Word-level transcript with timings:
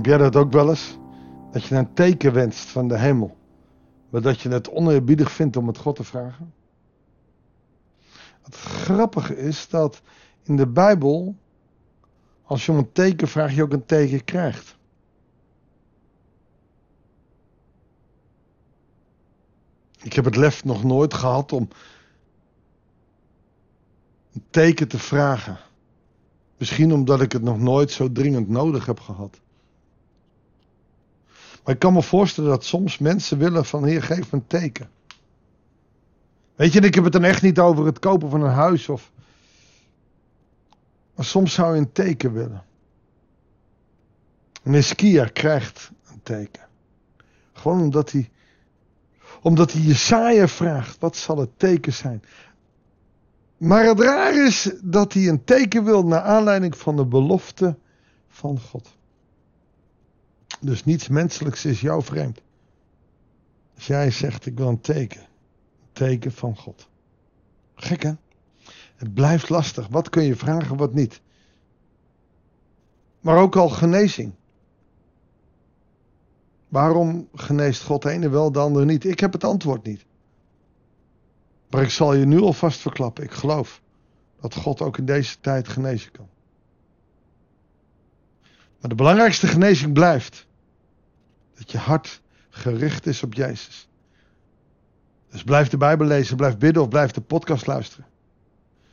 Heb 0.00 0.08
jij 0.08 0.18
dat 0.18 0.36
ook 0.36 0.52
wel 0.52 0.68
eens? 0.68 0.98
Dat 1.52 1.64
je 1.64 1.74
een 1.74 1.92
teken 1.94 2.32
wenst 2.32 2.68
van 2.68 2.88
de 2.88 2.98
hemel, 2.98 3.36
maar 4.10 4.20
dat 4.20 4.40
je 4.40 4.48
het 4.48 4.70
oneerbiedig 4.70 5.32
vindt 5.32 5.56
om 5.56 5.66
het 5.66 5.78
God 5.78 5.96
te 5.96 6.04
vragen? 6.04 6.54
Het 8.42 8.54
grappige 8.54 9.36
is 9.36 9.68
dat 9.68 10.02
in 10.42 10.56
de 10.56 10.66
Bijbel, 10.66 11.36
als 12.42 12.66
je 12.66 12.72
om 12.72 12.78
een 12.78 12.92
teken 12.92 13.28
vraagt, 13.28 13.54
je 13.54 13.62
ook 13.62 13.72
een 13.72 13.86
teken 13.86 14.24
krijgt. 14.24 14.76
Ik 20.02 20.12
heb 20.12 20.24
het 20.24 20.36
lef 20.36 20.64
nog 20.64 20.84
nooit 20.84 21.14
gehad 21.14 21.52
om 21.52 21.68
een 24.32 24.44
teken 24.50 24.88
te 24.88 24.98
vragen. 24.98 25.58
Misschien 26.58 26.92
omdat 26.92 27.20
ik 27.20 27.32
het 27.32 27.42
nog 27.42 27.58
nooit 27.58 27.90
zo 27.90 28.12
dringend 28.12 28.48
nodig 28.48 28.86
heb 28.86 29.00
gehad. 29.00 29.40
Maar 31.64 31.74
ik 31.74 31.80
kan 31.80 31.92
me 31.92 32.02
voorstellen 32.02 32.50
dat 32.50 32.64
soms 32.64 32.98
mensen 32.98 33.38
willen 33.38 33.64
van 33.64 33.84
Heer, 33.84 34.02
geef 34.02 34.32
me 34.32 34.38
een 34.38 34.46
teken. 34.46 34.90
Weet 36.54 36.72
je, 36.72 36.80
ik 36.80 36.94
heb 36.94 37.04
het 37.04 37.12
dan 37.12 37.24
echt 37.24 37.42
niet 37.42 37.58
over 37.58 37.86
het 37.86 37.98
kopen 37.98 38.30
van 38.30 38.42
een 38.42 38.50
huis 38.50 38.88
of. 38.88 39.12
Maar 41.14 41.24
soms 41.24 41.54
zou 41.54 41.74
je 41.74 41.80
een 41.80 41.92
teken 41.92 42.32
willen. 42.32 42.64
En 44.62 44.74
Eskia 44.74 45.24
krijgt 45.24 45.90
een 46.12 46.20
teken. 46.22 46.68
Gewoon 47.52 47.80
omdat 47.80 48.10
hij. 48.10 48.30
Omdat 49.42 49.72
hij 49.72 49.80
Jesaja 49.82 50.48
vraagt: 50.48 50.98
wat 50.98 51.16
zal 51.16 51.38
het 51.38 51.58
teken 51.58 51.92
zijn? 51.92 52.22
Maar 53.56 53.84
het 53.84 54.00
raar 54.00 54.46
is 54.46 54.72
dat 54.82 55.12
hij 55.12 55.28
een 55.28 55.44
teken 55.44 55.84
wil 55.84 56.06
naar 56.06 56.22
aanleiding 56.22 56.76
van 56.76 56.96
de 56.96 57.04
belofte 57.04 57.78
van 58.28 58.60
God. 58.60 58.98
Dus 60.60 60.84
niets 60.84 61.08
menselijks 61.08 61.64
is 61.64 61.80
jou 61.80 62.02
vreemd. 62.02 62.40
Als 63.74 63.86
jij 63.86 64.10
zegt, 64.10 64.46
ik 64.46 64.56
wil 64.56 64.68
een 64.68 64.80
teken. 64.80 65.20
Een 65.20 65.92
teken 65.92 66.32
van 66.32 66.56
God. 66.56 66.88
Gek 67.74 68.02
hè? 68.02 68.12
Het 68.96 69.14
blijft 69.14 69.48
lastig. 69.48 69.88
Wat 69.88 70.08
kun 70.08 70.22
je 70.22 70.36
vragen, 70.36 70.76
wat 70.76 70.94
niet? 70.94 71.20
Maar 73.20 73.38
ook 73.38 73.56
al 73.56 73.68
genezing. 73.68 74.32
Waarom 76.68 77.28
geneest 77.34 77.82
God 77.82 78.02
de 78.02 78.10
ene 78.10 78.28
wel, 78.28 78.52
de 78.52 78.58
ander 78.58 78.84
niet? 78.84 79.04
Ik 79.04 79.20
heb 79.20 79.32
het 79.32 79.44
antwoord 79.44 79.84
niet. 79.84 80.04
Maar 81.70 81.82
ik 81.82 81.90
zal 81.90 82.14
je 82.14 82.26
nu 82.26 82.40
alvast 82.40 82.80
verklappen. 82.80 83.24
Ik 83.24 83.30
geloof 83.30 83.82
dat 84.40 84.54
God 84.54 84.80
ook 84.80 84.98
in 84.98 85.04
deze 85.04 85.40
tijd 85.40 85.68
genezen 85.68 86.10
kan. 86.10 86.28
Maar 88.80 88.90
de 88.90 88.94
belangrijkste 88.94 89.46
genezing 89.46 89.92
blijft 89.92 90.46
dat 91.60 91.70
je 91.70 91.78
hart 91.78 92.20
gericht 92.50 93.06
is 93.06 93.22
op 93.22 93.34
Jezus. 93.34 93.88
Dus 95.30 95.42
blijf 95.42 95.68
de 95.68 95.76
Bijbel 95.76 96.06
lezen, 96.06 96.36
blijf 96.36 96.58
bidden 96.58 96.82
of 96.82 96.88
blijf 96.88 97.10
de 97.10 97.20
podcast 97.20 97.66
luisteren. 97.66 98.06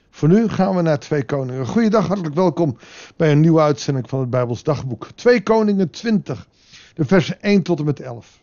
Voor 0.09 0.27
nu 0.27 0.47
gaan 0.47 0.75
we 0.75 0.81
naar 0.81 0.99
Twee 0.99 1.25
Koningen. 1.25 1.67
Goeiedag, 1.67 2.07
hartelijk 2.07 2.35
welkom 2.35 2.77
bij 3.15 3.31
een 3.31 3.39
nieuwe 3.39 3.61
uitzending 3.61 4.09
van 4.09 4.19
het 4.19 4.29
Bijbels 4.29 4.63
Dagboek. 4.63 5.07
Twee 5.15 5.43
Koningen 5.43 5.89
20, 5.89 6.47
de 6.93 7.05
versen 7.05 7.41
1 7.41 7.63
tot 7.63 7.79
en 7.79 7.85
met 7.85 7.99
11. 7.99 8.39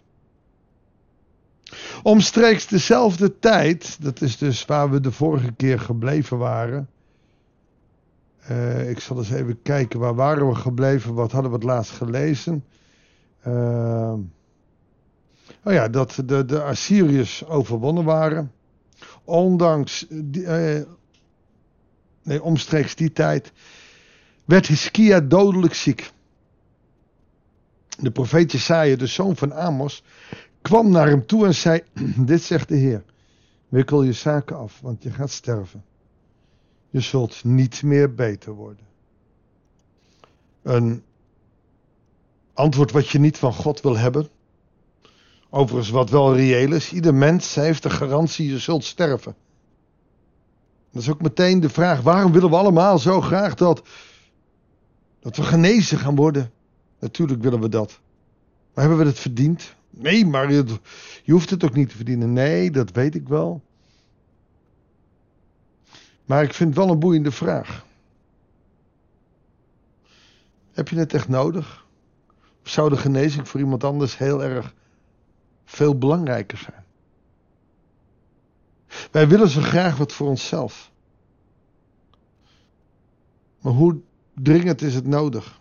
Omstreeks 2.03 2.67
dezelfde 2.67 3.39
tijd, 3.39 4.03
dat 4.03 4.21
is 4.21 4.39
dus 4.39 4.65
waar 4.65 4.91
we 4.91 5.01
de 5.01 5.13
vorige 5.13 5.53
keer 5.53 5.81
gebleven 5.81 6.39
waren. 6.39 6.89
Uh, 8.51 8.91
ik 8.91 9.01
zal 9.01 9.17
eens 9.17 9.31
even 9.31 9.63
kijken, 9.63 10.01
waar 10.01 10.15
waren 10.15 10.49
we 10.49 10.55
gebleven? 10.55 11.15
Wat 11.15 11.33
hadden 11.33 11.51
we 11.51 11.57
het 11.57 11.67
laatst 11.67 11.93
gelezen? 11.93 12.65
Uh, 13.47 14.13
oh 15.65 15.73
ja, 15.73 15.89
dat 15.89 16.23
de, 16.25 16.45
de 16.45 16.63
Assyriërs 16.63 17.47
overwonnen 17.47 18.05
waren. 18.05 18.53
Ondanks, 19.25 20.07
uh, 20.11 20.81
nee, 22.23 22.43
omstreeks 22.43 22.95
die 22.95 23.13
tijd, 23.13 23.53
werd 24.45 24.67
Hiskia 24.67 25.21
dodelijk 25.21 25.75
ziek. 25.75 26.13
De 27.99 28.11
profeet 28.11 28.53
Jesaja, 28.53 28.97
de 28.97 29.07
zoon 29.07 29.37
van 29.37 29.55
Amos, 29.55 30.05
kwam 30.63 30.91
naar 30.91 31.09
hem 31.09 31.27
toe 31.27 31.47
en 31.47 31.55
zei: 31.55 31.83
Dit 32.31 32.43
zegt 32.43 32.69
de 32.69 32.77
Heer: 32.77 33.05
Wikkel 33.69 34.03
je 34.03 34.13
zaken 34.13 34.57
af, 34.57 34.81
want 34.81 35.03
je 35.03 35.11
gaat 35.11 35.31
sterven. 35.31 35.85
Je 36.91 37.01
zult 37.01 37.45
niet 37.45 37.83
meer 37.83 38.15
beter 38.15 38.53
worden. 38.53 38.87
Een 40.63 41.03
antwoord 42.55 42.91
wat 42.91 43.09
je 43.09 43.19
niet 43.19 43.39
van 43.39 43.53
God 43.53 43.81
wil 43.81 43.97
hebben. 43.97 44.29
Overigens, 45.51 45.91
wat 45.91 46.11
wel 46.11 46.35
reëel 46.35 46.73
is: 46.73 46.93
ieder 46.93 47.15
mens 47.15 47.55
heeft 47.55 47.83
de 47.83 47.91
garantie: 47.91 48.49
je 48.49 48.59
zult 48.59 48.85
sterven. 48.85 49.35
Dat 50.91 51.03
is 51.03 51.11
ook 51.11 51.23
meteen 51.23 51.61
de 51.61 51.69
vraag: 51.69 52.01
waarom 52.01 52.33
willen 52.33 52.51
we 52.51 52.57
allemaal 52.57 52.99
zo 52.99 53.21
graag 53.21 53.55
dat, 53.55 53.83
dat 55.21 55.37
we 55.37 55.43
genezen 55.43 55.99
gaan 55.99 56.15
worden? 56.15 56.53
Natuurlijk 56.99 57.43
willen 57.43 57.61
we 57.61 57.69
dat. 57.69 58.01
Maar 58.75 58.85
hebben 58.85 59.05
we 59.05 59.11
het 59.11 59.21
verdiend? 59.21 59.75
Nee, 59.91 60.27
maar 60.27 60.53
je, 60.53 60.65
je 61.23 61.33
hoeft 61.33 61.51
het 61.51 61.65
ook 61.65 61.75
niet 61.75 61.89
te 61.89 61.97
verdienen. 61.97 62.33
Nee, 62.33 62.71
dat 62.71 62.91
weet 62.91 63.15
ik 63.15 63.29
wel. 63.29 63.63
Maar 66.25 66.43
ik 66.43 66.55
vind 66.55 66.69
het 66.69 66.79
wel 66.79 66.91
een 66.91 66.99
boeiende 66.99 67.33
vraag. 67.33 67.85
Heb 70.73 70.89
je 70.89 70.97
het 70.97 71.15
echt 71.15 71.29
nodig? 71.29 71.84
Zou 72.65 72.89
de 72.89 72.97
genezing 72.97 73.49
voor 73.49 73.61
iemand 73.61 73.85
anders 73.85 74.19
heel 74.19 74.43
erg 74.43 74.75
veel 75.65 75.99
belangrijker 75.99 76.59
zijn? 76.59 76.85
Wij 79.11 79.29
willen 79.29 79.49
zo 79.49 79.61
graag 79.61 79.97
wat 79.97 80.13
voor 80.13 80.29
onszelf. 80.29 80.93
Maar 83.61 83.73
hoe 83.73 84.01
dringend 84.35 84.83
is 84.83 84.95
het 84.95 85.07
nodig? 85.07 85.61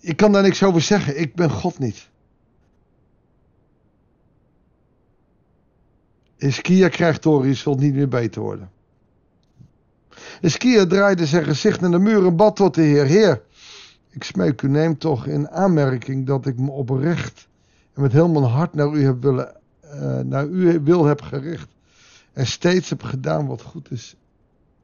Ik 0.00 0.16
kan 0.16 0.32
daar 0.32 0.42
niks 0.42 0.62
over 0.62 0.80
zeggen. 0.80 1.20
Ik 1.20 1.34
ben 1.34 1.50
God 1.50 1.78
niet. 1.78 2.08
Iskia 6.36 6.88
krijgt 6.88 7.22
door, 7.22 7.46
je 7.46 7.54
zult 7.54 7.80
niet 7.80 7.94
meer 7.94 8.08
beter 8.08 8.42
worden. 8.42 8.70
Iskia 10.40 10.86
draaide 10.86 11.26
zijn 11.26 11.44
gezicht 11.44 11.80
naar 11.80 11.90
de 11.90 11.98
muur 11.98 12.26
en 12.26 12.36
bad 12.36 12.56
tot 12.56 12.74
de 12.74 12.82
Heer. 12.82 13.04
Heer, 13.04 13.42
ik 14.16 14.24
smeek 14.24 14.62
u, 14.62 14.68
neem 14.68 14.98
toch 14.98 15.26
in 15.26 15.50
aanmerking 15.50 16.26
dat 16.26 16.46
ik 16.46 16.58
me 16.58 16.70
oprecht 16.70 17.48
en 17.94 18.02
met 18.02 18.12
heel 18.12 18.28
mijn 18.28 18.44
hart 18.44 18.74
naar 18.74 18.92
u, 18.92 19.04
heb 19.04 19.22
willen, 19.22 19.56
uh, 19.84 20.18
naar 20.18 20.46
u 20.46 20.80
wil 20.80 21.04
heb 21.04 21.22
gericht. 21.22 21.68
En 22.32 22.46
steeds 22.46 22.88
heb 22.88 23.02
gedaan 23.02 23.46
wat 23.46 23.62
goed 23.62 23.90
is 23.90 24.16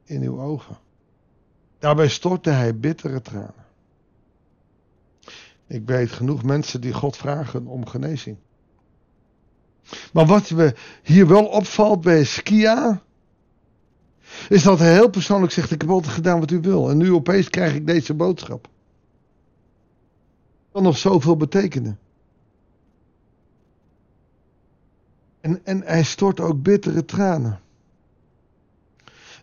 in 0.03 0.21
uw 0.21 0.41
ogen. 0.41 0.77
Daarbij 1.79 2.07
stortte 2.07 2.49
hij 2.49 2.79
bittere 2.79 3.21
tranen. 3.21 3.65
Ik 5.67 5.85
weet 5.85 6.11
genoeg 6.11 6.43
mensen 6.43 6.81
die 6.81 6.93
God 6.93 7.17
vragen 7.17 7.67
om 7.67 7.87
genezing. 7.87 8.37
Maar 10.13 10.25
wat 10.25 10.49
me 10.49 10.75
hier 11.03 11.27
wel 11.27 11.45
opvalt 11.45 12.01
bij 12.01 12.23
Skia, 12.23 13.01
is 14.49 14.63
dat 14.63 14.79
hij 14.79 14.93
heel 14.93 15.09
persoonlijk 15.09 15.51
zegt: 15.51 15.71
Ik 15.71 15.81
heb 15.81 15.89
altijd 15.89 16.13
gedaan 16.13 16.39
wat 16.39 16.51
u 16.51 16.59
wil. 16.59 16.89
En 16.89 16.97
nu 16.97 17.13
opeens 17.13 17.49
krijg 17.49 17.75
ik 17.75 17.87
deze 17.87 18.13
boodschap. 18.13 18.71
Kan 20.73 20.83
nog 20.83 20.97
zoveel 20.97 21.37
betekenen. 21.37 21.99
En, 25.41 25.65
en 25.65 25.81
hij 25.81 26.03
stort 26.03 26.39
ook 26.39 26.61
bittere 26.61 27.05
tranen. 27.05 27.59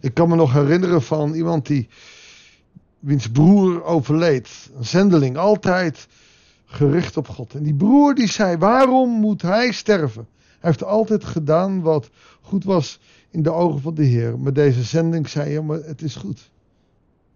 Ik 0.01 0.15
kan 0.15 0.29
me 0.29 0.37
nog 0.37 0.53
herinneren 0.53 1.03
van 1.03 1.35
iemand 1.35 1.67
die, 1.67 1.89
wiens 2.99 3.31
broer 3.31 3.85
overleed. 3.85 4.71
Een 4.77 4.85
zendeling, 4.85 5.37
altijd 5.37 6.09
gericht 6.65 7.17
op 7.17 7.29
God. 7.29 7.55
En 7.55 7.63
die 7.63 7.75
broer 7.75 8.15
die 8.15 8.29
zei, 8.29 8.57
waarom 8.57 9.11
moet 9.11 9.43
hij 9.43 9.73
sterven? 9.73 10.29
Hij 10.37 10.71
heeft 10.71 10.85
altijd 10.85 11.25
gedaan 11.25 11.81
wat 11.81 12.11
goed 12.41 12.65
was 12.65 13.01
in 13.31 13.43
de 13.43 13.51
ogen 13.51 13.81
van 13.81 13.95
de 13.95 14.05
Heer. 14.05 14.39
Maar 14.39 14.53
deze 14.53 14.83
zending 14.83 15.29
zei 15.29 15.51
hij, 15.53 15.63
maar 15.63 15.83
het 15.83 16.03
is 16.03 16.15
goed. 16.15 16.51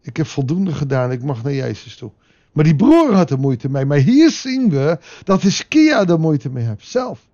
Ik 0.01 0.17
heb 0.17 0.27
voldoende 0.27 0.73
gedaan, 0.73 1.13
ik 1.13 1.23
mag 1.23 1.43
naar 1.43 1.55
Jezus 1.55 1.97
toe. 1.97 2.11
Maar 2.55 2.65
die 2.65 2.77
broer 2.77 3.15
had 3.15 3.31
er 3.31 3.39
moeite 3.39 3.71
mee. 3.71 3.85
Maar 3.85 3.99
hier 3.99 4.31
zien 4.31 4.71
we 4.71 4.99
dat 5.25 5.43
Hiskia 5.43 6.07
er 6.07 6.21
moeite 6.21 6.51
mee 6.51 6.65
heeft, 6.65 6.87
zelf. 6.87 7.29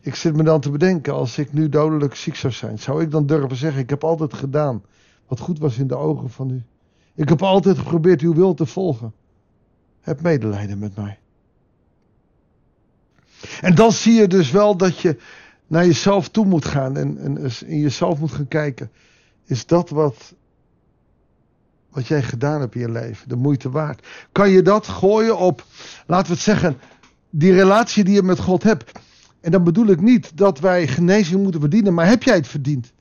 Ik 0.00 0.14
zit 0.14 0.36
me 0.36 0.42
dan 0.42 0.60
te 0.60 0.70
bedenken, 0.70 1.14
als 1.14 1.38
ik 1.38 1.52
nu 1.52 1.68
dodelijk 1.68 2.14
ziek 2.14 2.36
zou 2.36 2.52
zijn, 2.52 2.78
zou 2.78 3.02
ik 3.02 3.10
dan 3.10 3.26
durven 3.26 3.56
zeggen, 3.56 3.82
ik 3.82 3.90
heb 3.90 4.04
altijd 4.04 4.34
gedaan 4.34 4.82
wat 5.26 5.40
goed 5.40 5.58
was 5.58 5.78
in 5.78 5.86
de 5.86 5.96
ogen 5.96 6.30
van 6.30 6.50
u. 6.50 6.62
Ik 7.14 7.28
heb 7.28 7.42
altijd 7.42 7.78
geprobeerd 7.78 8.20
uw 8.20 8.34
wil 8.34 8.54
te 8.54 8.66
volgen. 8.66 9.12
Heb 10.00 10.20
medelijden 10.20 10.78
met 10.78 10.96
mij. 10.96 11.18
En 13.60 13.74
dan 13.74 13.92
zie 13.92 14.12
je 14.12 14.26
dus 14.26 14.50
wel 14.50 14.76
dat 14.76 14.98
je 14.98 15.16
naar 15.66 15.86
jezelf 15.86 16.28
toe 16.28 16.44
moet 16.44 16.64
gaan 16.64 16.96
en, 16.96 17.18
en 17.18 17.50
in 17.66 17.78
jezelf 17.78 18.18
moet 18.18 18.32
gaan 18.32 18.48
kijken. 18.48 18.90
Is 19.44 19.66
dat 19.66 19.90
wat 19.90 20.34
wat 21.92 22.06
jij 22.06 22.22
gedaan 22.22 22.60
hebt 22.60 22.74
in 22.74 22.80
je 22.80 22.90
leven, 22.90 23.28
de 23.28 23.36
moeite 23.36 23.70
waard. 23.70 24.06
Kan 24.32 24.50
je 24.50 24.62
dat 24.62 24.86
gooien 24.86 25.38
op, 25.38 25.64
laten 26.06 26.26
we 26.26 26.32
het 26.32 26.42
zeggen, 26.42 26.78
die 27.30 27.52
relatie 27.52 28.04
die 28.04 28.14
je 28.14 28.22
met 28.22 28.38
God 28.38 28.62
hebt. 28.62 28.92
En 29.40 29.50
dan 29.50 29.64
bedoel 29.64 29.86
ik 29.86 30.00
niet 30.00 30.36
dat 30.36 30.60
wij 30.60 30.86
genezing 30.86 31.42
moeten 31.42 31.60
verdienen, 31.60 31.94
maar 31.94 32.06
heb 32.06 32.22
jij 32.22 32.34
het 32.34 32.48
verdiend? 32.48 32.92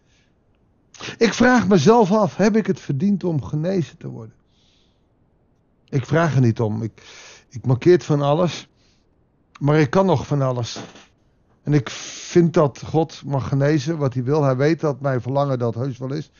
Ik 1.18 1.34
vraag 1.34 1.68
mezelf 1.68 2.12
af, 2.12 2.36
heb 2.36 2.56
ik 2.56 2.68
het 2.68 2.80
verdiend 2.80 3.24
om 3.24 3.44
genezen 3.44 3.98
te 3.98 4.08
worden? 4.08 4.36
Ik 5.90 6.06
vraag 6.06 6.36
er 6.36 6.42
niet 6.42 6.60
om. 6.60 6.84
Ik, 6.84 6.92
ik 7.50 7.66
markeer 7.66 8.02
van 8.02 8.22
alles, 8.22 8.68
maar 9.60 9.80
ik 9.80 9.90
kan 9.90 10.06
nog 10.06 10.28
van 10.28 10.42
alles. 10.42 10.80
En 11.64 11.74
ik 11.74 11.90
vind 11.90 12.54
dat 12.54 12.84
God 12.86 13.22
mag 13.26 13.48
genezen 13.48 13.98
wat 13.98 14.14
hij 14.14 14.24
wil. 14.24 14.44
Hij 14.44 14.56
weet 14.56 14.80
dat 14.80 15.02
mijn 15.02 15.22
verlangen 15.22 15.60
dat 15.60 15.76
heus 15.76 15.98
wel 15.98 16.14
is. 16.14 16.32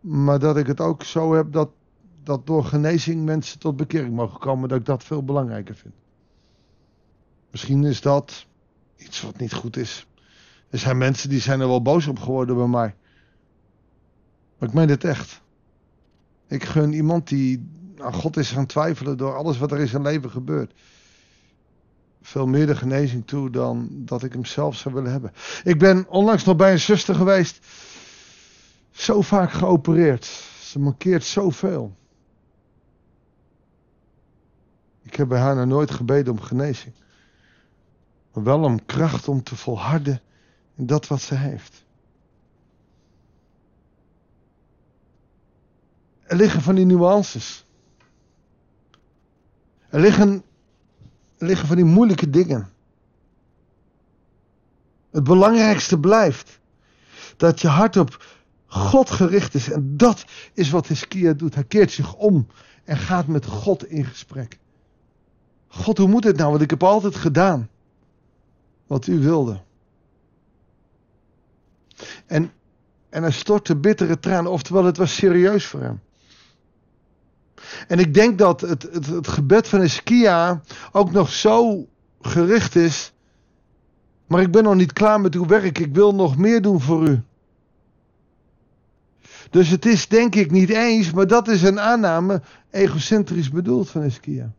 Maar 0.00 0.38
dat 0.38 0.56
ik 0.56 0.66
het 0.66 0.80
ook 0.80 1.02
zo 1.02 1.34
heb 1.34 1.52
dat, 1.52 1.70
dat 2.24 2.46
door 2.46 2.64
genezing 2.64 3.24
mensen 3.24 3.58
tot 3.58 3.76
bekering 3.76 4.14
mogen 4.14 4.40
komen, 4.40 4.68
dat 4.68 4.78
ik 4.78 4.84
dat 4.84 5.04
veel 5.04 5.24
belangrijker 5.24 5.74
vind. 5.74 5.94
Misschien 7.50 7.84
is 7.84 8.00
dat 8.00 8.46
iets 8.96 9.22
wat 9.22 9.38
niet 9.38 9.52
goed 9.52 9.76
is. 9.76 10.06
Er 10.70 10.78
zijn 10.78 10.98
mensen 10.98 11.28
die 11.28 11.40
zijn 11.40 11.60
er 11.60 11.68
wel 11.68 11.82
boos 11.82 12.06
op 12.06 12.18
geworden 12.18 12.56
bij 12.56 12.66
mij. 12.66 12.94
Maar 14.58 14.68
ik 14.68 14.74
meen 14.74 14.88
het 14.88 15.04
echt. 15.04 15.42
Ik 16.48 16.64
gun 16.64 16.92
iemand 16.92 17.28
die 17.28 17.68
aan 17.98 18.12
God 18.12 18.36
is 18.36 18.50
gaan 18.50 18.66
twijfelen 18.66 19.16
door 19.16 19.36
alles 19.36 19.58
wat 19.58 19.72
er 19.72 19.80
in 19.80 19.88
zijn 19.88 20.02
leven 20.02 20.30
gebeurt. 20.30 20.72
Veel 22.22 22.46
meer 22.46 22.66
de 22.66 22.76
genezing 22.76 23.26
toe 23.26 23.50
dan 23.50 23.88
dat 23.90 24.22
ik 24.22 24.32
hem 24.32 24.44
zelf 24.44 24.76
zou 24.76 24.94
willen 24.94 25.10
hebben. 25.10 25.32
Ik 25.64 25.78
ben 25.78 26.08
onlangs 26.08 26.44
nog 26.44 26.56
bij 26.56 26.72
een 26.72 26.80
zuster 26.80 27.14
geweest. 27.14 27.66
Zo 28.90 29.20
vaak 29.20 29.52
geopereerd. 29.52 30.24
Ze 30.60 30.78
mankeert 30.78 31.24
zoveel. 31.24 31.96
Ik 35.04 35.14
heb 35.14 35.28
bij 35.28 35.38
haar 35.38 35.56
nog 35.56 35.66
nooit 35.66 35.90
gebeden 35.90 36.32
om 36.32 36.40
genezing. 36.40 36.94
Maar 38.32 38.44
wel 38.44 38.62
om 38.62 38.84
kracht 38.84 39.28
om 39.28 39.42
te 39.42 39.56
volharden 39.56 40.20
in 40.74 40.86
dat 40.86 41.06
wat 41.06 41.20
ze 41.20 41.34
heeft. 41.34 41.84
Er 46.22 46.36
liggen 46.36 46.62
van 46.62 46.74
die 46.74 46.84
nuances. 46.84 47.66
Er 49.88 50.00
liggen, 50.00 50.42
er 51.38 51.46
liggen 51.46 51.66
van 51.66 51.76
die 51.76 51.84
moeilijke 51.84 52.30
dingen. 52.30 52.72
Het 55.10 55.24
belangrijkste 55.24 56.00
blijft 56.00 56.60
dat 57.36 57.60
je 57.60 57.68
hart 57.68 57.96
op 57.96 58.24
God 58.66 59.10
gericht 59.10 59.54
is. 59.54 59.70
En 59.70 59.96
dat 59.96 60.24
is 60.52 60.70
wat 60.70 60.86
Hiskia 60.86 61.32
doet. 61.32 61.54
Hij 61.54 61.64
keert 61.64 61.90
zich 61.90 62.14
om 62.14 62.46
en 62.84 62.96
gaat 62.96 63.26
met 63.26 63.46
God 63.46 63.86
in 63.86 64.04
gesprek. 64.04 64.58
God, 65.74 65.98
hoe 65.98 66.08
moet 66.08 66.24
het 66.24 66.36
nou? 66.36 66.50
Want 66.50 66.62
ik 66.62 66.70
heb 66.70 66.82
altijd 66.82 67.16
gedaan 67.16 67.68
wat 68.86 69.06
u 69.06 69.18
wilde. 69.18 69.60
En, 72.26 72.52
en 73.08 73.22
hij 73.22 73.32
stortte 73.32 73.76
bittere 73.76 74.18
tranen, 74.18 74.50
oftewel 74.50 74.84
het 74.84 74.96
was 74.96 75.14
serieus 75.14 75.66
voor 75.66 75.80
hem. 75.80 76.00
En 77.88 77.98
ik 77.98 78.14
denk 78.14 78.38
dat 78.38 78.60
het, 78.60 78.82
het, 78.82 79.28
gebed 79.28 79.68
van 79.68 79.82
Iskia 79.82 80.62
ook 80.92 81.12
nog 81.12 81.32
zo 81.32 81.86
gericht 82.20 82.76
is. 82.76 83.12
Maar 84.26 84.40
ik 84.40 84.50
ben 84.50 84.62
nog 84.62 84.74
niet 84.74 84.92
klaar 84.92 85.20
met 85.20 85.34
uw 85.34 85.46
werk. 85.46 85.78
Ik 85.78 85.94
wil 85.94 86.14
nog 86.14 86.36
meer 86.36 86.62
doen 86.62 86.80
voor 86.80 87.08
u. 87.08 87.22
Dus 89.50 89.68
het 89.68 89.86
is 89.86 90.08
denk 90.08 90.34
ik 90.34 90.50
niet 90.50 90.70
eens, 90.70 91.10
maar 91.10 91.26
dat 91.26 91.48
is 91.48 91.62
een 91.62 91.80
aanname 91.80 92.42
egocentrisch 92.70 93.50
bedoeld 93.50 93.90
van 93.90 94.02
Iskia. 94.02 94.52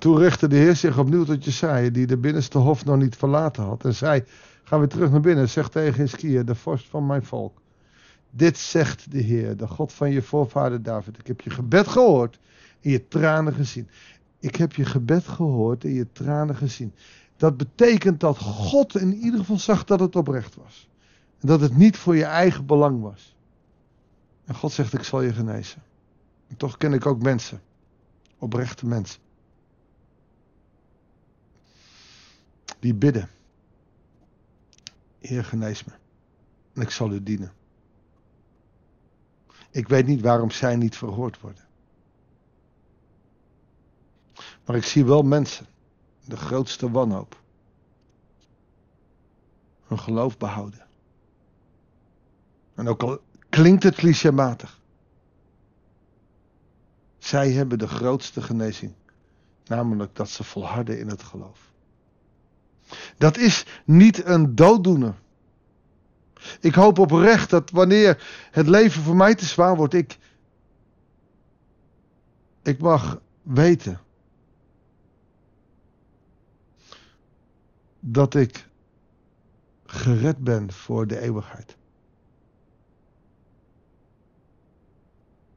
Toen 0.00 0.18
richtte 0.18 0.48
de 0.48 0.56
Heer 0.56 0.76
zich 0.76 0.98
opnieuw 0.98 1.24
tot 1.24 1.44
Jesaja, 1.44 1.90
die 1.90 2.06
de 2.06 2.16
binnenste 2.16 2.58
hof 2.58 2.84
nog 2.84 2.96
niet 2.96 3.16
verlaten 3.16 3.62
had. 3.62 3.84
En 3.84 3.94
zei, 3.94 4.24
ga 4.62 4.78
weer 4.78 4.88
terug 4.88 5.10
naar 5.10 5.20
binnen, 5.20 5.48
zeg 5.48 5.68
tegen 5.68 6.04
Iskia, 6.04 6.42
de 6.42 6.54
vorst 6.54 6.88
van 6.88 7.06
mijn 7.06 7.24
volk. 7.24 7.60
Dit 8.30 8.58
zegt 8.58 9.10
de 9.10 9.18
Heer, 9.18 9.56
de 9.56 9.66
God 9.66 9.92
van 9.92 10.10
je 10.10 10.22
voorvader 10.22 10.82
David. 10.82 11.18
Ik 11.18 11.26
heb 11.26 11.40
je 11.40 11.50
gebed 11.50 11.88
gehoord 11.88 12.38
en 12.80 12.90
je 12.90 13.08
tranen 13.08 13.52
gezien. 13.52 13.88
Ik 14.38 14.56
heb 14.56 14.74
je 14.74 14.84
gebed 14.84 15.28
gehoord 15.28 15.84
en 15.84 15.92
je 15.92 16.06
tranen 16.12 16.56
gezien. 16.56 16.94
Dat 17.36 17.56
betekent 17.56 18.20
dat 18.20 18.38
God 18.38 18.96
in 18.96 19.14
ieder 19.14 19.38
geval 19.38 19.58
zag 19.58 19.84
dat 19.84 20.00
het 20.00 20.16
oprecht 20.16 20.56
was. 20.56 20.88
En 21.40 21.48
dat 21.48 21.60
het 21.60 21.76
niet 21.76 21.96
voor 21.96 22.16
je 22.16 22.24
eigen 22.24 22.66
belang 22.66 23.02
was. 23.02 23.36
En 24.44 24.54
God 24.54 24.72
zegt, 24.72 24.92
ik 24.92 25.02
zal 25.02 25.22
je 25.22 25.32
genezen. 25.32 25.82
En 26.48 26.56
toch 26.56 26.76
ken 26.76 26.92
ik 26.92 27.06
ook 27.06 27.22
mensen. 27.22 27.60
Oprechte 28.38 28.86
mensen. 28.86 29.20
Die 32.80 32.94
bidden. 32.94 33.28
Heer, 35.18 35.44
genees 35.44 35.84
me. 35.84 35.92
En 36.72 36.82
ik 36.82 36.90
zal 36.90 37.12
u 37.12 37.22
dienen. 37.22 37.52
Ik 39.70 39.88
weet 39.88 40.06
niet 40.06 40.20
waarom 40.20 40.50
zij 40.50 40.76
niet 40.76 40.96
verhoord 40.96 41.40
worden. 41.40 41.64
Maar 44.64 44.76
ik 44.76 44.84
zie 44.84 45.04
wel 45.04 45.22
mensen, 45.22 45.66
de 46.24 46.36
grootste 46.36 46.90
wanhoop, 46.90 47.40
hun 49.86 49.98
geloof 49.98 50.38
behouden. 50.38 50.86
En 52.74 52.88
ook 52.88 53.02
al 53.02 53.20
klinkt 53.48 53.82
het 53.82 53.94
clichématig, 53.94 54.80
zij 57.18 57.52
hebben 57.52 57.78
de 57.78 57.88
grootste 57.88 58.42
genezing, 58.42 58.92
namelijk 59.64 60.16
dat 60.16 60.28
ze 60.28 60.44
volharden 60.44 60.98
in 60.98 61.08
het 61.08 61.22
geloof. 61.22 61.69
Dat 63.16 63.36
is 63.36 63.66
niet 63.84 64.24
een 64.24 64.54
dooddoener. 64.54 65.14
Ik 66.60 66.74
hoop 66.74 66.98
oprecht 66.98 67.50
dat 67.50 67.70
wanneer 67.70 68.22
het 68.50 68.66
leven 68.66 69.02
voor 69.02 69.16
mij 69.16 69.34
te 69.34 69.44
zwaar 69.44 69.76
wordt, 69.76 69.94
ik, 69.94 70.18
ik 72.62 72.78
mag 72.78 73.20
weten 73.42 74.00
dat 78.00 78.34
ik 78.34 78.68
gered 79.84 80.38
ben 80.38 80.72
voor 80.72 81.06
de 81.06 81.20
eeuwigheid. 81.20 81.76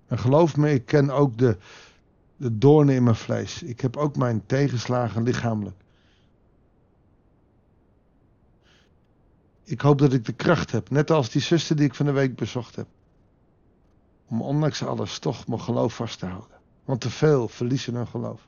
En 0.07 0.19
geloof 0.19 0.57
me, 0.57 0.73
ik 0.73 0.85
ken 0.85 1.09
ook 1.09 1.37
de, 1.37 1.57
de 2.37 2.57
doornen 2.57 2.95
in 2.95 3.03
mijn 3.03 3.15
vlees. 3.15 3.63
Ik 3.63 3.81
heb 3.81 3.97
ook 3.97 4.15
mijn 4.15 4.45
tegenslagen 4.45 5.23
lichamelijk. 5.23 5.82
Ik 9.63 9.81
hoop 9.81 9.97
dat 9.97 10.13
ik 10.13 10.25
de 10.25 10.33
kracht 10.33 10.71
heb, 10.71 10.89
net 10.89 11.11
als 11.11 11.29
die 11.29 11.41
zuster 11.41 11.75
die 11.75 11.85
ik 11.85 11.95
van 11.95 12.05
de 12.05 12.11
week 12.11 12.35
bezocht 12.35 12.75
heb. 12.75 12.87
Om 14.27 14.41
ondanks 14.41 14.83
alles 14.83 15.19
toch 15.19 15.47
mijn 15.47 15.61
geloof 15.61 15.95
vast 15.95 16.19
te 16.19 16.25
houden. 16.25 16.57
Want 16.85 17.01
te 17.01 17.09
veel 17.09 17.47
verliezen 17.47 17.95
hun 17.95 18.07
geloof. 18.07 18.47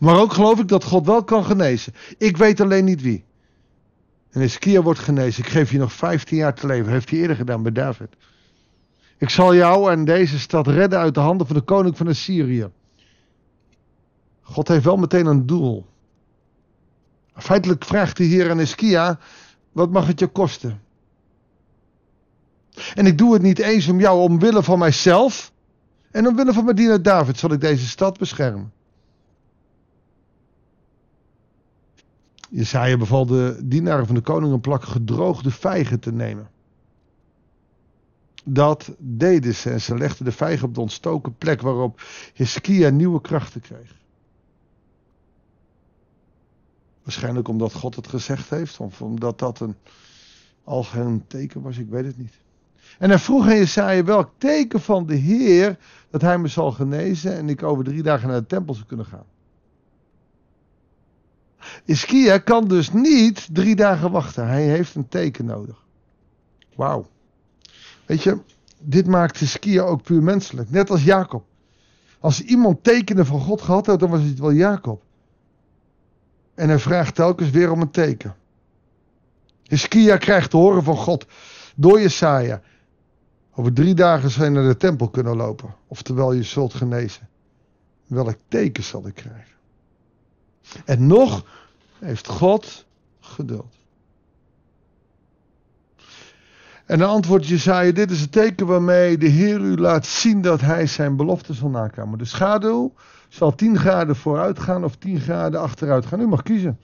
Maar 0.00 0.18
ook 0.18 0.32
geloof 0.32 0.58
ik 0.58 0.68
dat 0.68 0.84
God 0.84 1.06
wel 1.06 1.24
kan 1.24 1.44
genezen. 1.44 1.94
Ik 2.18 2.36
weet 2.36 2.60
alleen 2.60 2.84
niet 2.84 3.02
wie. 3.02 3.24
En 4.30 4.40
Iskia 4.40 4.82
wordt 4.82 4.98
genezen. 5.00 5.44
Ik 5.44 5.50
geef 5.50 5.70
je 5.70 5.78
nog 5.78 5.92
15 5.92 6.36
jaar 6.36 6.54
te 6.54 6.66
leven. 6.66 6.92
Heeft 6.92 7.10
hij 7.10 7.18
eerder 7.18 7.36
gedaan 7.36 7.62
bij 7.62 7.72
David. 7.72 8.16
Ik 9.18 9.30
zal 9.30 9.54
jou 9.54 9.90
en 9.90 10.04
deze 10.04 10.38
stad 10.38 10.66
redden 10.66 10.98
uit 10.98 11.14
de 11.14 11.20
handen 11.20 11.46
van 11.46 11.56
de 11.56 11.62
koning 11.62 11.96
van 11.96 12.08
Assyrië. 12.08 12.70
God 14.40 14.68
heeft 14.68 14.84
wel 14.84 14.96
meteen 14.96 15.26
een 15.26 15.46
doel. 15.46 15.86
Feitelijk 17.38 17.84
vraagt 17.84 18.16
de 18.16 18.24
Heer 18.24 18.50
aan 18.50 18.60
Iskia: 18.60 19.18
wat 19.72 19.90
mag 19.90 20.06
het 20.06 20.20
je 20.20 20.26
kosten? 20.26 20.80
En 22.94 23.06
ik 23.06 23.18
doe 23.18 23.32
het 23.32 23.42
niet 23.42 23.58
eens 23.58 23.88
om 23.88 24.00
jou 24.00 24.20
omwille 24.20 24.62
van 24.62 24.78
mijzelf. 24.78 25.52
En 26.10 26.26
omwille 26.26 26.52
van 26.52 26.64
mijn 26.64 26.76
dienaar 26.76 27.02
David 27.02 27.38
zal 27.38 27.52
ik 27.52 27.60
deze 27.60 27.86
stad 27.86 28.18
beschermen. 28.18 28.72
Jesaja 32.50 32.96
beval 32.96 33.26
de 33.26 33.60
dienaren 33.64 34.06
van 34.06 34.14
de 34.14 34.20
koning 34.20 34.52
een 34.52 34.60
plak 34.60 34.84
gedroogde 34.84 35.50
vijgen 35.50 36.00
te 36.00 36.12
nemen. 36.12 36.50
Dat 38.44 38.94
deden 38.98 39.54
ze 39.54 39.70
en 39.70 39.80
ze 39.80 39.98
legden 39.98 40.24
de 40.24 40.32
vijgen 40.32 40.68
op 40.68 40.74
de 40.74 40.80
ontstoken 40.80 41.36
plek 41.36 41.60
waarop 41.60 42.00
Hiskia 42.34 42.90
nieuwe 42.90 43.20
krachten 43.20 43.60
kreeg. 43.60 43.96
Waarschijnlijk 47.08 47.48
omdat 47.48 47.72
God 47.72 47.96
het 47.96 48.08
gezegd 48.08 48.50
heeft, 48.50 48.80
of 48.80 49.02
omdat 49.02 49.38
dat 49.38 49.60
een 49.60 49.74
algemeen 50.64 51.24
teken 51.26 51.62
was, 51.62 51.78
ik 51.78 51.88
weet 51.88 52.04
het 52.04 52.18
niet. 52.18 52.34
En 52.98 53.08
hij 53.08 53.18
vroeg 53.18 53.46
aan 53.46 53.56
Jesaja 53.56 54.04
welk 54.04 54.30
teken 54.38 54.80
van 54.80 55.06
de 55.06 55.14
Heer 55.14 55.78
dat 56.10 56.20
hij 56.20 56.38
me 56.38 56.48
zal 56.48 56.72
genezen 56.72 57.36
en 57.36 57.48
ik 57.48 57.62
over 57.62 57.84
drie 57.84 58.02
dagen 58.02 58.28
naar 58.28 58.40
de 58.40 58.46
tempel 58.46 58.74
zou 58.74 58.86
kunnen 58.86 59.06
gaan. 59.06 59.24
Iskia 61.84 62.38
kan 62.38 62.68
dus 62.68 62.92
niet 62.92 63.48
drie 63.52 63.76
dagen 63.76 64.10
wachten. 64.10 64.48
Hij 64.48 64.62
heeft 64.62 64.94
een 64.94 65.08
teken 65.08 65.44
nodig. 65.44 65.84
Wauw. 66.74 67.06
Weet 68.06 68.22
je, 68.22 68.38
dit 68.80 69.06
maakt 69.06 69.38
Hiskia 69.38 69.82
ook 69.82 70.02
puur 70.02 70.22
menselijk. 70.22 70.70
Net 70.70 70.90
als 70.90 71.04
Jacob. 71.04 71.44
Als 72.18 72.42
iemand 72.42 72.84
tekenen 72.84 73.26
van 73.26 73.40
God 73.40 73.62
gehad 73.62 73.86
had, 73.86 74.00
dan 74.00 74.10
was 74.10 74.22
het 74.22 74.38
wel 74.38 74.52
Jacob. 74.52 75.06
En 76.58 76.68
hij 76.68 76.78
vraagt 76.78 77.14
telkens 77.14 77.50
weer 77.50 77.70
om 77.70 77.80
een 77.80 77.90
teken. 77.90 78.34
Hiskia 79.62 80.16
krijgt 80.16 80.50
te 80.50 80.56
horen 80.56 80.82
van 80.82 80.96
God 80.96 81.26
door 81.76 82.00
Jesaja. 82.00 82.60
Over 83.54 83.72
drie 83.72 83.94
dagen 83.94 84.30
zou 84.30 84.44
je 84.44 84.50
naar 84.50 84.68
de 84.68 84.76
tempel 84.76 85.08
kunnen 85.08 85.36
lopen. 85.36 85.74
Oftewel, 85.86 86.32
je 86.32 86.42
zult 86.42 86.74
genezen. 86.74 87.28
Welk 88.06 88.36
teken 88.48 88.82
zal 88.82 89.06
ik 89.06 89.14
krijgen? 89.14 89.54
En 90.84 91.06
nog 91.06 91.44
heeft 91.98 92.26
God 92.26 92.86
geduld. 93.20 93.74
En 96.86 96.98
dan 96.98 97.08
antwoordt 97.08 97.46
Jesaja, 97.46 97.92
dit 97.92 98.10
is 98.10 98.20
het 98.20 98.32
teken 98.32 98.66
waarmee 98.66 99.18
de 99.18 99.28
Heer 99.28 99.60
u 99.60 99.76
laat 99.76 100.06
zien 100.06 100.42
dat 100.42 100.60
hij 100.60 100.86
zijn 100.86 101.16
belofte 101.16 101.54
zal 101.54 101.68
nakomen. 101.68 102.18
De 102.18 102.24
schaduw 102.24 102.94
zal 103.28 103.54
10 103.54 103.78
graden 103.78 104.16
vooruit 104.16 104.58
gaan 104.58 104.84
of 104.84 104.96
10 104.96 105.20
graden 105.20 105.60
achteruit 105.60 106.06
gaan. 106.06 106.20
U 106.20 106.26
mag 106.26 106.42
kiezen. 106.42 106.78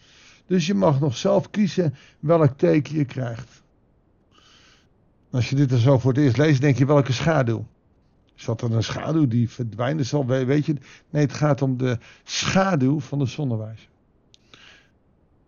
Dus 0.46 0.66
je 0.66 0.74
mag 0.74 1.00
nog 1.00 1.16
zelf 1.16 1.50
kiezen 1.50 1.94
welk 2.20 2.58
teken 2.58 2.94
je 2.94 3.04
krijgt. 3.04 3.62
Als 5.30 5.50
je 5.50 5.56
dit 5.56 5.70
er 5.70 5.78
zo 5.78 5.98
voor 5.98 6.12
het 6.12 6.20
eerst 6.20 6.36
leest, 6.36 6.60
denk 6.60 6.78
je 6.78 6.86
welke 6.86 7.12
schaduw? 7.12 7.66
Dat 8.44 8.60
dan 8.60 8.72
een 8.72 8.82
schaduw 8.82 9.28
die 9.28 9.50
verdwijnen 9.50 10.04
zal? 10.04 10.26
Weet 10.26 10.66
je? 10.66 10.76
Nee, 11.10 11.22
het 11.22 11.32
gaat 11.32 11.62
om 11.62 11.76
de 11.76 11.98
schaduw 12.24 13.00
van 13.00 13.18
de 13.18 13.26
zonnewijzer. 13.26 13.88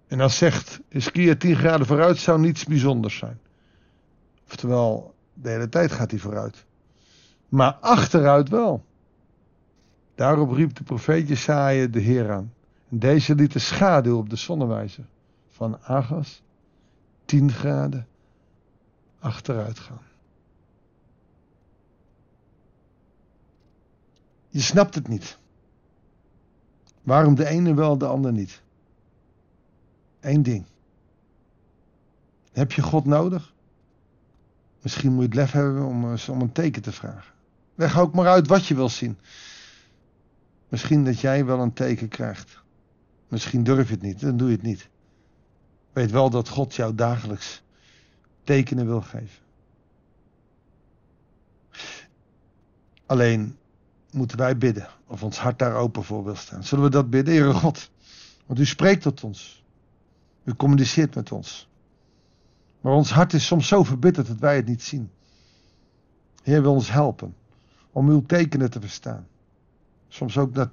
En 0.07 0.21
als 0.21 0.37
zegt, 0.37 0.81
is 0.89 1.11
Kia 1.11 1.35
10 1.35 1.57
graden 1.57 1.87
vooruit, 1.87 2.19
zou 2.19 2.41
niets 2.41 2.65
bijzonders 2.65 3.17
zijn. 3.17 3.39
Oftewel, 4.49 5.15
de 5.35 5.49
hele 5.49 5.69
tijd 5.69 5.93
gaat 5.93 6.11
hij 6.11 6.21
vooruit. 6.21 6.65
Maar 7.49 7.73
achteruit 7.73 8.49
wel. 8.49 8.85
Daarop 10.17 10.53
riep 10.53 10.75
de 10.77 10.85
profeet 10.85 11.29
Jesaja 11.29 11.87
de 11.87 12.01
Heer 12.01 12.33
aan. 12.33 12.53
En 12.89 12.99
deze 12.99 13.35
liet 13.35 13.53
de 13.53 13.59
schaduw 13.59 14.19
op 14.19 14.31
de 14.31 14.37
zonnewijzer 14.37 15.05
van 15.49 15.79
Agas 15.83 16.43
10 17.25 17.53
graden 17.53 18.07
achteruit 19.19 19.79
gaan. 19.79 20.01
Je 24.49 24.61
snapt 24.61 24.95
het 24.95 25.09
niet. 25.09 25.39
Waarom 27.03 27.35
de 27.35 27.47
ene 27.47 27.75
wel, 27.75 27.99
de 27.99 28.07
ander 28.07 28.33
niet? 28.33 28.63
Eén 30.21 30.43
ding. 30.43 30.65
Heb 32.53 32.73
je 32.73 32.83
God 32.83 33.05
nodig? 33.05 33.55
Misschien 34.83 35.13
moet 35.13 35.23
je 35.23 35.29
het 35.29 35.37
lef 35.37 35.53
hebben 35.53 35.85
om, 35.85 36.13
eh, 36.13 36.29
om 36.29 36.41
een 36.41 36.53
teken 36.53 36.83
te 36.83 36.93
vragen. 36.93 37.35
Leg 37.75 37.99
ook 37.99 38.15
maar 38.15 38.27
uit 38.27 38.47
wat 38.47 38.67
je 38.67 38.75
wil 38.75 38.89
zien. 38.89 39.19
Misschien 40.69 41.05
dat 41.05 41.21
jij 41.21 41.45
wel 41.45 41.61
een 41.61 41.73
teken 41.73 42.09
krijgt. 42.09 42.63
Misschien 43.29 43.63
durf 43.63 43.89
je 43.89 43.95
het 43.95 44.03
niet, 44.03 44.21
dan 44.21 44.37
doe 44.37 44.49
je 44.49 44.55
het 44.55 44.63
niet. 44.63 44.89
Weet 45.93 46.11
wel 46.11 46.31
dat 46.31 46.49
God 46.49 46.75
jou 46.75 46.95
dagelijks 46.95 47.63
tekenen 48.45 48.87
wil 48.87 49.01
geven. 49.01 49.45
Alleen 53.07 53.57
moeten 54.11 54.39
wij 54.39 54.59
bidden 54.59 54.89
of 55.07 55.23
ons 55.23 55.39
hart 55.39 55.59
daar 55.59 55.75
open 55.75 56.05
voor 56.05 56.25
wil 56.25 56.35
staan. 56.35 56.65
Zullen 56.65 56.85
we 56.85 56.91
dat 56.91 57.11
bidden, 57.11 57.35
Heere 57.35 57.53
God? 57.53 57.91
Want 58.47 58.59
u 58.59 58.67
spreekt 58.67 59.03
tot 59.03 59.25
ons. 59.25 59.65
U 60.45 60.55
communiceert 60.55 61.15
met 61.15 61.33
ons. 61.33 61.69
Maar 62.81 62.93
ons 62.93 63.11
hart 63.11 63.33
is 63.33 63.47
soms 63.47 63.69
zo 63.69 63.85
verbitterd 63.85 64.27
dat 64.27 64.39
wij 64.39 64.57
het 64.57 64.67
niet 64.67 64.83
zien. 64.83 65.11
Heer 66.43 66.63
wil 66.63 66.73
ons 66.73 66.91
helpen 66.91 67.35
om 67.93 68.09
uw 68.09 68.27
tekenen 68.27 68.71
te 68.71 68.81
verstaan. 68.81 69.27
Soms 70.17 70.39
ook 70.39 70.55
naar 70.55 70.71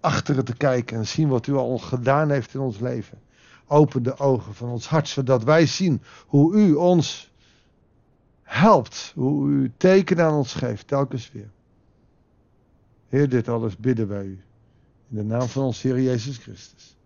achteren 0.00 0.44
te 0.44 0.56
kijken 0.56 0.96
en 0.96 1.06
zien 1.06 1.28
wat 1.28 1.46
u 1.46 1.54
al 1.54 1.78
gedaan 1.78 2.30
heeft 2.30 2.54
in 2.54 2.60
ons 2.60 2.78
leven. 2.78 3.18
Open 3.66 4.02
de 4.02 4.18
ogen 4.18 4.54
van 4.54 4.68
ons 4.68 4.88
hart, 4.88 5.08
zodat 5.08 5.44
wij 5.44 5.66
zien 5.66 6.02
hoe 6.26 6.54
u 6.54 6.74
ons 6.74 7.32
helpt. 8.42 9.12
Hoe 9.14 9.48
u 9.48 9.72
tekenen 9.76 10.24
aan 10.24 10.34
ons 10.34 10.54
geeft, 10.54 10.86
telkens 10.86 11.32
weer. 11.32 11.50
Heer, 13.08 13.28
dit 13.28 13.48
alles 13.48 13.76
bidden 13.76 14.08
wij 14.08 14.24
u. 14.24 14.42
In 15.08 15.16
de 15.16 15.22
naam 15.22 15.48
van 15.48 15.62
ons 15.62 15.82
Heer 15.82 16.00
Jezus 16.00 16.36
Christus. 16.36 16.96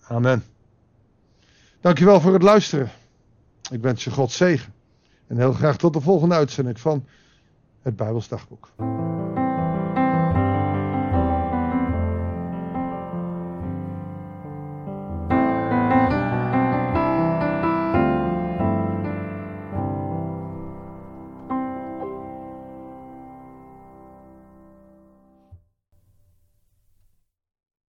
Amen. 0.00 0.44
Dankjewel 1.80 2.20
voor 2.20 2.32
het 2.32 2.42
luisteren. 2.42 2.90
Ik 3.70 3.80
wens 3.80 4.04
je 4.04 4.10
God 4.10 4.32
zegen. 4.32 4.72
En 5.26 5.36
heel 5.36 5.52
graag 5.52 5.76
tot 5.76 5.92
de 5.92 6.00
volgende 6.00 6.34
uitzending 6.34 6.80
van 6.80 7.06
het 7.82 7.96
Bijbels 7.96 8.28
Dagboek. 8.28 8.68